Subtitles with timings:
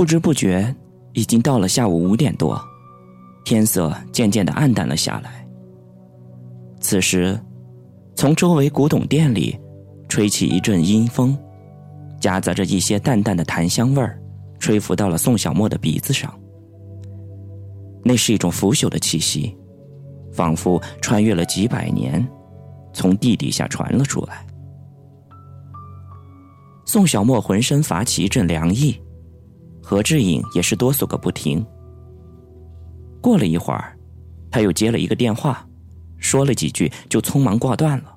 [0.00, 0.74] 不知不觉，
[1.12, 2.58] 已经到了下午五点多，
[3.44, 5.46] 天色渐渐的暗淡了下来。
[6.80, 7.38] 此时，
[8.14, 9.60] 从周围古董店里
[10.08, 11.36] 吹起一阵阴风，
[12.18, 14.18] 夹杂着一些淡淡的檀香味儿，
[14.58, 16.34] 吹拂到了宋小沫的鼻子上。
[18.02, 19.54] 那是一种腐朽的气息，
[20.32, 22.26] 仿佛穿越了几百年，
[22.94, 24.46] 从地底下传了出来。
[26.86, 28.98] 宋小沫浑身发起一阵凉意。
[29.90, 31.66] 何志颖也是哆嗦个不停。
[33.20, 33.98] 过了一会儿，
[34.48, 35.66] 他又接了一个电话，
[36.16, 38.16] 说了几句就匆忙挂断了。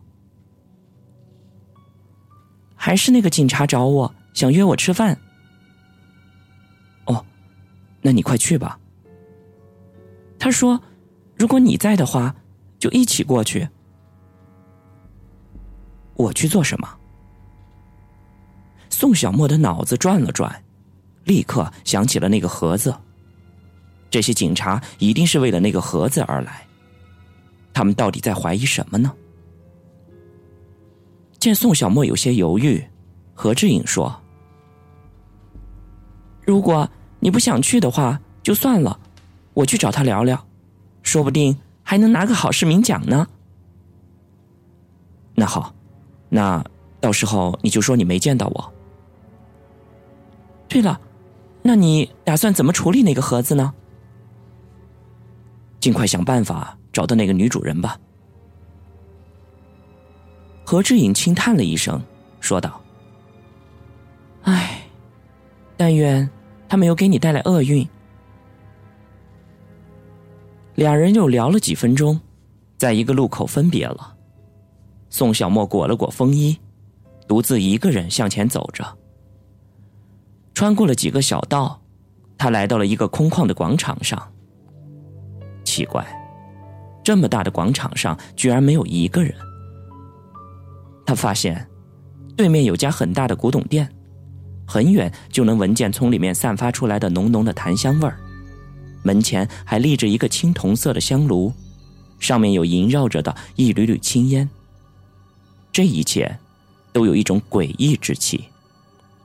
[2.76, 5.18] 还是那个警察找我，想约我吃饭。
[7.06, 7.26] 哦，
[8.04, 8.80] 那你快去吧。
[10.38, 10.80] 他说
[11.36, 12.36] ：“如果你在的话，
[12.78, 13.68] 就一起过去。”
[16.14, 16.88] 我去做什么？
[18.92, 20.63] 宋小沫的脑子转了转。
[21.26, 22.94] 立刻想起了那个盒子。
[24.10, 26.66] 这些警察一定是为了那个盒子而来。
[27.74, 29.12] 他们到底在怀疑什么呢？
[31.40, 32.84] 见宋小沫有些犹豫，
[33.34, 34.16] 何志颖说
[36.46, 36.88] ：“如果
[37.20, 39.00] 你不想去的话，就算了，
[39.54, 40.46] 我去找他聊聊，
[41.02, 43.28] 说不定还能拿个好市民奖呢。”
[45.34, 45.74] 那好，
[46.30, 46.64] 那
[47.02, 48.74] 到时候你就说你没见到我。
[50.68, 51.02] 对了。
[51.64, 53.74] 那你打算怎么处理那个盒子呢？
[55.80, 57.98] 尽快想办法找到那个女主人吧。
[60.66, 62.02] 何志颖轻叹了一声，
[62.40, 62.82] 说道
[64.44, 64.82] ：“唉，
[65.76, 66.30] 但愿
[66.68, 67.88] 他没有给你带来厄运。”
[70.76, 72.20] 两人又聊了几分钟，
[72.78, 74.16] 在一个路口分别了。
[75.10, 76.58] 宋小沫裹了裹风衣，
[77.28, 78.98] 独自一个人向前走着。
[80.54, 81.82] 穿过了几个小道，
[82.38, 84.32] 他来到了一个空旷的广场上。
[85.64, 86.06] 奇怪，
[87.04, 89.34] 这么大的广场上居然没有一个人。
[91.06, 91.68] 他发现，
[92.38, 93.90] 对面有家很大的古董店，
[94.66, 98.20] 很远就能闻见从里面散发出来的浓浓的檀香味儿。
[99.02, 101.52] 门前还立着一个青铜色的香炉，
[102.20, 104.50] 上面有萦绕着的一缕缕青烟。
[105.72, 106.38] 这一切，
[106.94, 108.46] 都有一种诡异之气。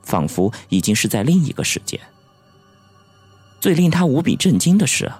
[0.09, 2.01] 仿佛已经是在另一个世界。
[3.61, 5.11] 最令他无比震惊的是，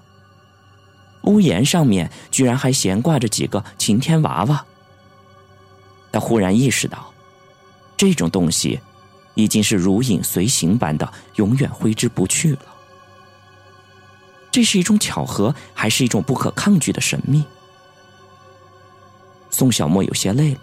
[1.24, 4.66] 屋檐上面居然还悬挂着几个晴天娃娃。
[6.12, 7.14] 他忽然意识到，
[7.96, 8.80] 这种东西
[9.36, 12.62] 已经是如影随形般的，永远挥之不去了。
[14.50, 17.44] 这是一种巧合，还是一种不可抗拒的神秘？
[19.52, 20.62] 宋小沫有些累了，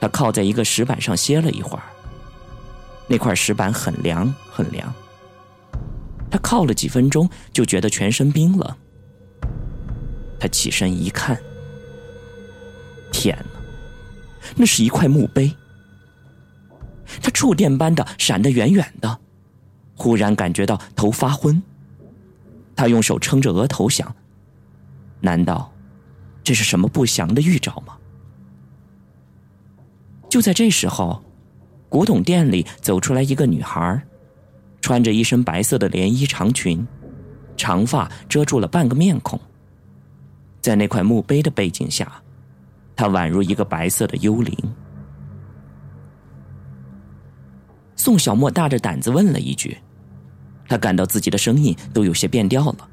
[0.00, 1.82] 他靠在一个石板上歇了一会儿。
[3.10, 4.94] 那块石板很凉，很凉。
[6.30, 8.76] 他靠了几分钟，就觉得全身冰冷。
[10.38, 11.36] 他起身一看，
[13.10, 13.60] 天哪，
[14.54, 15.52] 那是一块墓碑。
[17.20, 19.18] 他触电般的闪得远远的，
[19.96, 21.60] 忽然感觉到头发昏。
[22.76, 24.14] 他用手撑着额头想：
[25.20, 25.72] 难道
[26.44, 27.96] 这是什么不祥的预兆吗？
[30.28, 31.24] 就在这时候。
[31.90, 34.00] 古董店里走出来一个女孩，
[34.80, 36.86] 穿着一身白色的连衣长裙，
[37.56, 39.38] 长发遮住了半个面孔。
[40.62, 42.22] 在那块墓碑的背景下，
[42.94, 44.56] 她宛如一个白色的幽灵。
[47.96, 49.76] 宋小沫大着胆子问了一句，
[50.68, 52.88] 他感到自己的声音都有些变调了：“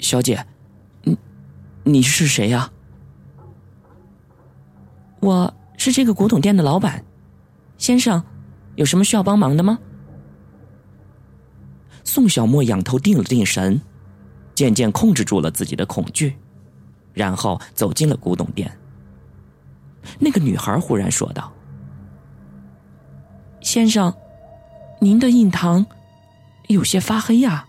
[0.00, 0.44] 小姐，
[1.02, 1.16] 你
[1.84, 2.70] 你是谁呀？”
[5.20, 5.54] 我。
[5.78, 7.02] 是这个古董店的老板，
[7.78, 8.22] 先生，
[8.74, 9.78] 有什么需要帮忙的吗？
[12.04, 13.80] 宋小沫仰头定了定神，
[14.54, 16.36] 渐渐控制住了自己的恐惧，
[17.14, 18.76] 然后走进了古董店。
[20.18, 21.52] 那个女孩忽然说道
[23.62, 24.12] ：“先生，
[25.00, 25.86] 您的印堂
[26.66, 27.66] 有些发黑呀？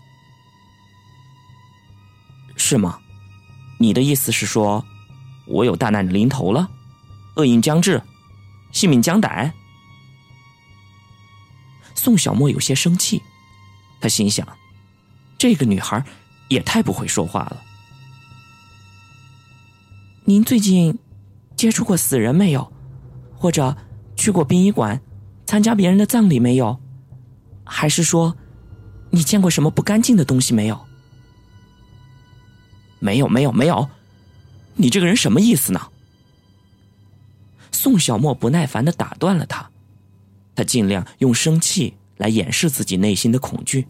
[2.56, 2.98] 是吗？
[3.78, 4.84] 你的意思是说，
[5.46, 6.68] 我有大难临头了？”
[7.36, 8.02] 厄运将至，
[8.72, 9.52] 性命将歹。
[11.94, 13.22] 宋小沫有些生气，
[14.00, 14.46] 他心想：
[15.36, 16.04] 这个女孩
[16.48, 17.62] 也太不会说话了。
[20.24, 20.98] 您最近
[21.56, 22.72] 接触过死人没有？
[23.36, 23.76] 或者
[24.16, 25.00] 去过殡仪馆
[25.46, 26.80] 参加别人的葬礼没有？
[27.64, 28.36] 还是说
[29.10, 30.86] 你见过什么不干净的东西没有？
[32.98, 33.88] 没有，没有，没有。
[34.74, 35.89] 你这个人什么意思呢？
[37.72, 39.70] 宋小沫不耐烦的打断了他，
[40.54, 43.86] 他尽量用生气来掩饰自己内心的恐惧。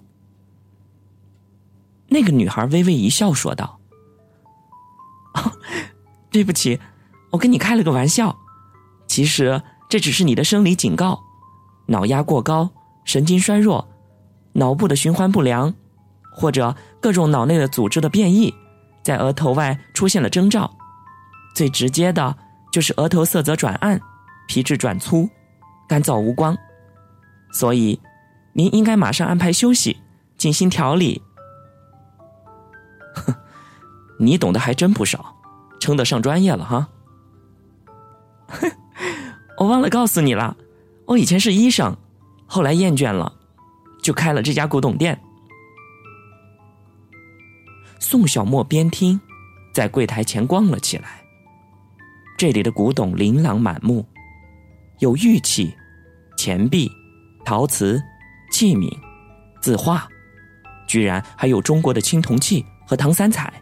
[2.09, 3.79] 那个女孩微微一笑，说道
[6.31, 6.81] ：“对不起，
[7.31, 8.37] 我跟你开了个玩笑。
[9.06, 11.21] 其实这只是你的生理警告，
[11.87, 12.71] 脑压过高、
[13.05, 13.88] 神经衰弱、
[14.53, 15.75] 脑部的循环不良，
[16.33, 18.55] 或者各种脑内的组织的变异，
[19.03, 20.76] 在额头外出现了征兆。
[21.55, 22.37] 最直接的
[22.70, 24.00] 就是额头色泽转暗、
[24.46, 25.28] 皮质转粗、
[25.88, 26.56] 干燥无光。
[27.52, 28.00] 所以，
[28.52, 29.96] 您应该马上安排休息，
[30.37, 31.20] 进行调理。”
[33.14, 33.34] 哼，
[34.19, 35.34] 你懂得还真不少，
[35.81, 36.88] 称得上专业了哈。
[38.46, 38.70] 哼，
[39.58, 40.56] 我忘了告诉你了，
[41.06, 41.96] 我以前是医生，
[42.46, 43.32] 后来厌倦了，
[44.00, 45.20] 就开了这家古董店。
[47.99, 49.20] 宋小沫边听，
[49.75, 51.19] 在柜台前逛了起来。
[52.40, 54.02] 这里的古董琳琅满目，
[55.00, 55.76] 有玉器、
[56.38, 56.90] 钱币、
[57.44, 58.02] 陶瓷、
[58.50, 58.90] 器皿、
[59.60, 60.08] 字画，
[60.88, 62.64] 居然还有中国的青铜器。
[62.88, 63.52] 和唐三彩，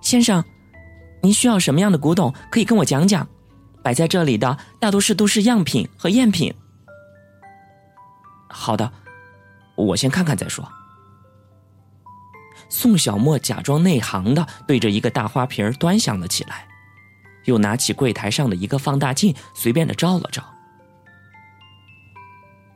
[0.00, 0.42] 先生，
[1.22, 2.34] 您需要什么样的古董？
[2.50, 3.28] 可以跟我讲讲。
[3.82, 6.54] 摆在这里的大多是都是样品和赝品。
[8.48, 8.90] 好的，
[9.74, 10.66] 我先看看再说。
[12.70, 16.66] 宋小沫假装内行的对着一个大花瓶端详了起来，
[17.44, 20.42] 又拿起柜台上的一个放大镜，随便的照了照。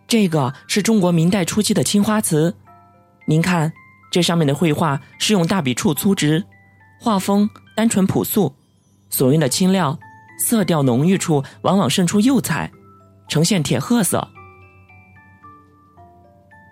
[0.07, 2.55] 这个是中国明代初期的青花瓷。
[3.27, 3.73] 您看，
[4.11, 6.45] 这上面的绘画是用大笔触粗直，
[7.01, 8.55] 画风单纯朴素，
[9.09, 9.99] 所用的青料
[10.39, 12.71] 色调浓郁处往往渗出釉彩，
[13.29, 14.29] 呈现铁褐色。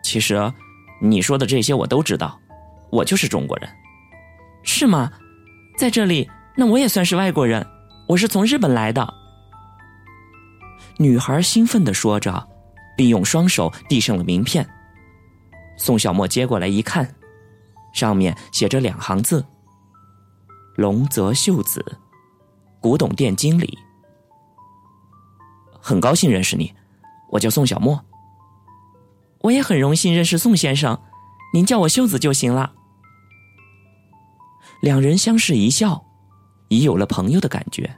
[0.04, 0.52] 其实，
[1.00, 2.38] 你说的这些我都知道，
[2.92, 3.68] 我就是中国人，
[4.62, 5.10] 是吗？
[5.78, 7.66] 在这里，那我也算是外国人，
[8.06, 9.14] 我是从日本来的。
[10.98, 12.46] 女孩兴奋的说着，
[12.94, 14.68] 并用双手递上了名片。
[15.78, 17.14] 宋小沫接过来一看，
[17.94, 19.42] 上面写着两行字
[20.76, 21.82] ：“龙泽秀子，
[22.78, 23.78] 古董店经理。”
[25.80, 26.72] 很高兴认识你，
[27.30, 27.98] 我叫宋小沫。
[29.40, 31.00] 我也很荣幸认识宋先生，
[31.54, 32.74] 您叫我秀子就行了。
[34.82, 36.04] 两人相视一笑，
[36.68, 37.96] 已有了朋友的感觉。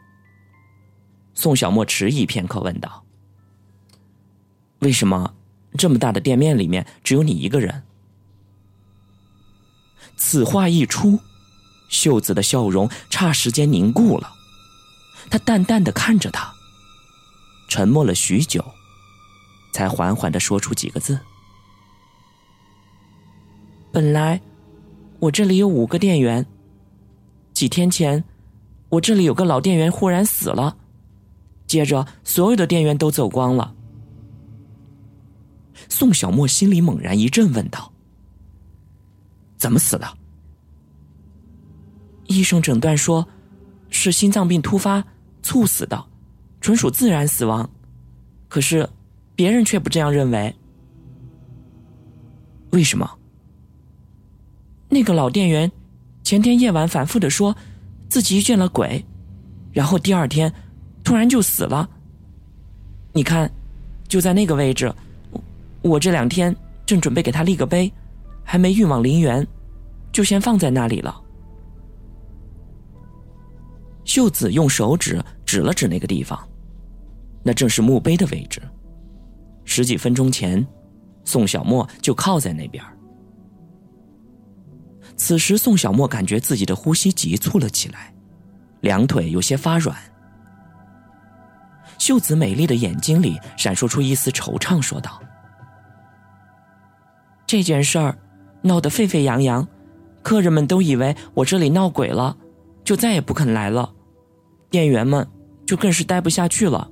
[1.33, 3.03] 宋小沫迟疑片刻，问道
[4.81, 5.35] ：“为什么？”
[5.77, 7.83] 这么大的店面里面只有你一个人。
[10.17, 11.19] 此话一出，
[11.89, 14.31] 秀子的笑容差时间凝固了，
[15.31, 16.53] 他淡淡的看着他，
[17.67, 18.65] 沉默了许久，
[19.73, 21.19] 才缓缓的说出几个字
[23.91, 24.41] ：“本来
[25.19, 26.47] 我这里有五个店员，
[27.55, 28.23] 几天前
[28.91, 30.77] 我这里有个老店员忽然死了，
[31.67, 33.75] 接着所有的店员都走光了。”
[35.89, 37.93] 宋小沫心里猛然一震，问道
[39.57, 40.07] ：“怎么死的？”
[42.27, 43.27] 医生诊断说，
[43.91, 45.05] 是心脏病突发
[45.43, 46.05] 猝死的，
[46.61, 47.69] 纯属自然死亡。
[48.49, 48.89] 可是，
[49.37, 50.55] 别人却不这样认为。
[52.71, 53.19] 为什么？
[54.89, 55.71] 那个老店员
[56.25, 57.55] 前天夜晚反复的说
[58.09, 59.05] 自己遇见了鬼，
[59.71, 60.51] 然后第二天
[61.05, 61.89] 突然就死了。
[63.13, 63.49] 你看，
[64.09, 64.93] 就在那个位置。
[65.83, 66.55] 我这两天
[66.87, 67.93] 正准备给他立个碑，
[68.43, 69.47] 还没运往陵园，
[70.13, 71.15] 就先放在那里了。
[74.05, 76.39] 秀子用手指指了指那个地方，
[77.43, 78.63] 那正是墓碑的位置。
[79.67, 80.67] 十几分钟前，
[81.25, 82.83] 宋小沫就靠在那边。
[85.17, 88.13] 此时，宋小沫感觉自己的呼吸急促了起来，
[88.81, 89.97] 两腿有些发软。
[91.99, 95.21] 秀子美丽的眼睛里闪烁出一丝惆怅，说道。
[97.47, 98.19] 这件事儿
[98.63, 99.67] 闹得沸沸扬扬，
[100.23, 102.37] 客人们都以为我这里闹鬼了，
[102.83, 103.91] 就再也不肯来了。
[104.71, 105.27] 店员们
[105.65, 106.91] 就更是待不下去了。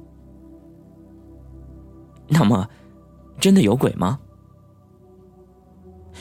[2.28, 2.68] 那么，
[3.40, 4.18] 真的有鬼吗？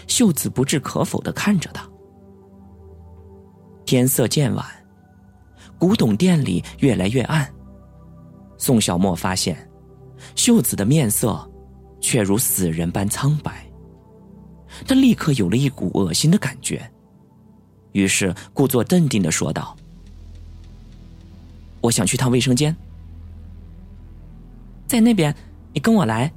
[0.07, 1.87] 秀子不置可否的看着他。
[3.91, 4.65] 天色渐晚，
[5.77, 7.45] 古董店里越来越暗。
[8.57, 9.69] 宋小沫发现，
[10.33, 11.45] 秀子的面色
[11.99, 13.69] 却如死人般苍白。
[14.87, 16.89] 他立刻有了一股恶心的感觉，
[17.91, 19.75] 于是故作镇定的说道
[21.83, 22.73] ：“我想去趟卫生间，
[24.87, 25.35] 在那边，
[25.73, 26.31] 你跟我来。”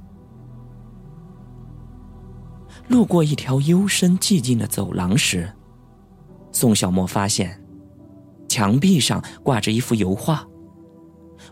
[2.88, 5.48] 路过一条幽深寂静的走廊时，
[6.54, 7.60] 宋小沫发现，
[8.48, 10.46] 墙壁上挂着一幅油画，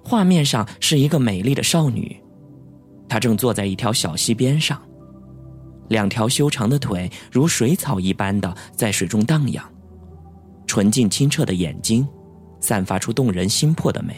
[0.02, 2.16] 画面上是一个美丽的少女，
[3.08, 4.80] 她正坐在一条小溪边上，
[5.88, 9.64] 两条修长的腿如水草一般的在水中荡漾，
[10.68, 12.06] 纯净清澈的眼睛
[12.60, 14.14] 散发出动人心魄的美，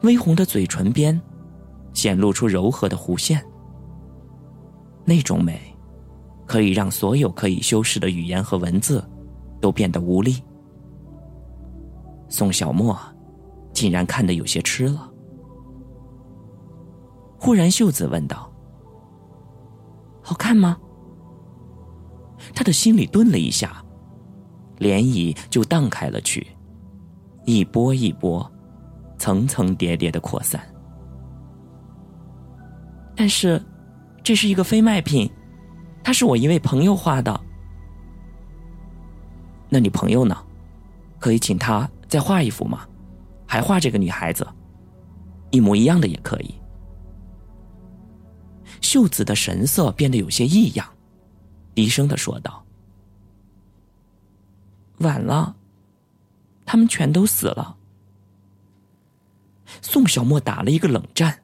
[0.00, 1.20] 微红的嘴唇边
[1.92, 3.44] 显露出柔和的弧线。
[5.04, 5.60] 那种美，
[6.46, 9.06] 可以让所有可以修饰的语言和文字
[9.60, 10.42] 都变得无力。
[12.28, 12.98] 宋小沫
[13.72, 15.10] 竟然看得有些痴了。
[17.38, 18.52] 忽然，秀子问道
[20.20, 20.76] ：“好看吗？”
[22.54, 23.84] 他的心里顿了一下，
[24.78, 26.46] 涟漪就荡开了去，
[27.44, 28.48] 一波一波，
[29.18, 30.60] 层层叠叠的扩散。
[33.16, 33.60] 但是，
[34.22, 35.30] 这是一个非卖品，
[36.04, 37.40] 它是我一位朋友画的。
[39.68, 40.36] 那你朋友呢？
[41.18, 42.86] 可以请他再画一幅吗？
[43.46, 44.46] 还画这个女孩子，
[45.50, 46.54] 一模一样的也可以。
[48.80, 50.88] 秀子的神色变得有些异样，
[51.74, 52.64] 低声的说道
[54.98, 55.56] ：“晚了，
[56.64, 57.76] 他们全都死了。”
[59.82, 61.42] 宋小沫打了一个冷战，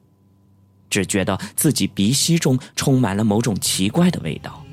[0.89, 4.65] 只觉得自己鼻息中充满了某种奇怪的味道，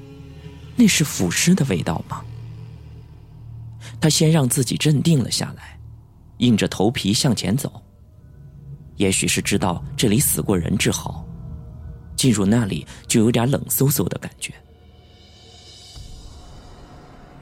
[0.76, 2.24] 那是腐尸的味道吗？
[4.02, 5.80] 他先让自己镇定了下来，
[6.40, 7.82] 硬着头皮向前走。
[8.98, 11.24] 也许是知道这里死过人之后。
[12.18, 14.54] 进入那里就有点冷飕飕的感觉。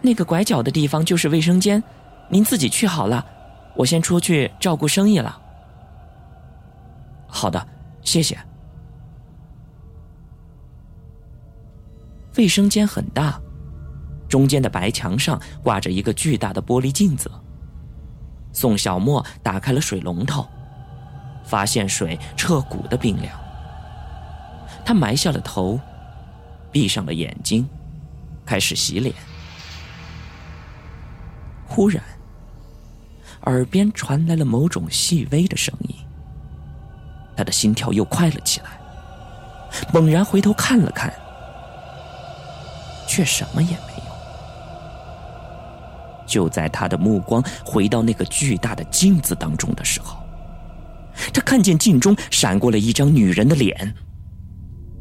[0.01, 1.83] 那个拐角的地方就是卫生间，
[2.29, 3.25] 您自己去好了，
[3.75, 5.37] 我先出去照顾生意了。
[7.27, 7.67] 好的，
[8.01, 8.37] 谢谢。
[12.37, 13.37] 卫生间很大，
[14.29, 17.29] 中间的白墙上挂着一个巨大的玻璃镜子。
[18.53, 20.47] 宋小沫打开了水龙头，
[21.43, 23.37] 发现水彻骨的冰凉。
[24.85, 25.79] 他埋下了头，
[26.71, 27.67] 闭上了眼睛，
[28.45, 29.13] 开始洗脸。
[31.67, 32.03] 忽然，
[33.43, 35.95] 耳边传来了某种细微的声音。
[37.37, 38.69] 他的心跳又快了起来，
[39.93, 41.13] 猛然回头看了看，
[43.07, 43.88] 却什么也没。
[46.29, 50.17] 就在他的目光回到那个巨大的镜子当中的时候，
[51.33, 53.93] 他看见镜中闪过了一张女人的脸。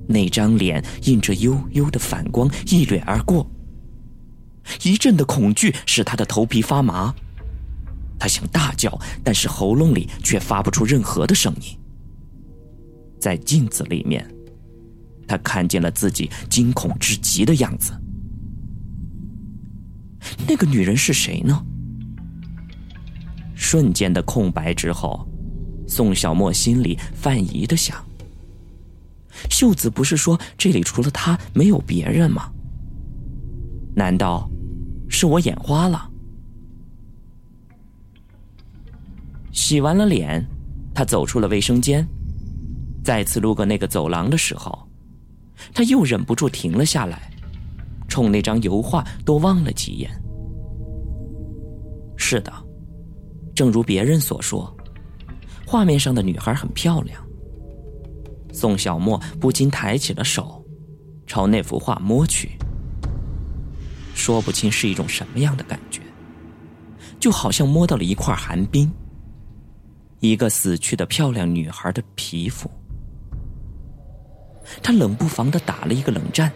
[0.09, 3.47] 那张脸映着幽幽的反光，一掠而过。
[4.83, 7.15] 一阵的恐惧使他的头皮发麻，
[8.19, 11.79] 他想大叫，但是喉咙里却发不出任何的声音。
[13.21, 14.27] 在镜子里面，
[15.27, 17.93] 他看见了自己惊恐至极的样子。
[20.47, 21.65] 那个女人是谁呢？
[23.55, 25.29] 瞬间的空白之后，
[25.87, 28.05] 宋小沫心里犯疑的想。
[29.51, 32.51] 秀子不是说这里除了他没有别人吗？
[33.95, 34.49] 难道
[35.09, 36.11] 是我眼花了？
[39.53, 40.45] 洗完了脸，
[40.95, 42.07] 他走出了卫生间，
[43.03, 44.89] 再次路过那个走廊的时候，
[45.75, 47.28] 他又忍不住停了下来，
[48.09, 50.11] 冲那张油画多望了几眼。
[52.17, 52.53] 是的，
[53.55, 54.75] 正如别人所说，
[55.65, 57.23] 画面上的女孩很漂亮。
[58.53, 60.65] 宋小沫不禁抬起了手，
[61.27, 62.51] 朝那幅画摸去。
[64.15, 66.01] 说不清是一种什么样的感觉，
[67.21, 68.91] 就好像摸到了一块寒冰，
[70.19, 72.69] 一个死去的漂亮女孩的皮肤。
[74.83, 76.51] 他冷不防的打了一个冷战。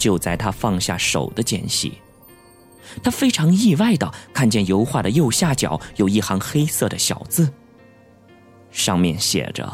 [0.00, 2.00] 就在他放下手的间隙，
[3.02, 7.52] 他非常意外的看见油画的右下角有一行黑色的小字，
[8.70, 9.70] 上面写着。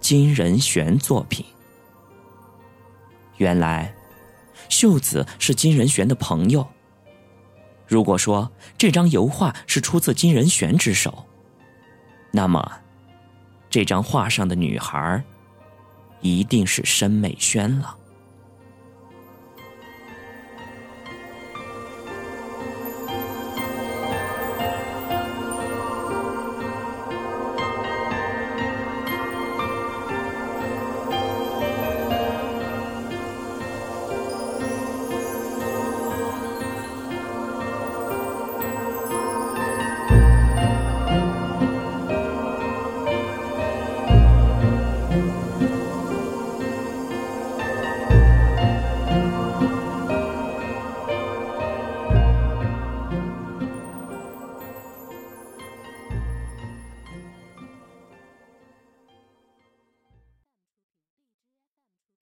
[0.00, 1.46] 金仁玄作品。
[3.36, 3.94] 原来，
[4.68, 6.66] 秀子是金仁玄的朋友。
[7.86, 11.24] 如果说这张油画是出自金仁玄之手，
[12.32, 12.80] 那么，
[13.70, 15.22] 这张画上的女孩，
[16.20, 17.96] 一定是申美萱了。